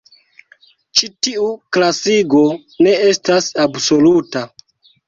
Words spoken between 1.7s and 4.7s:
klasigo ne estas absoluta.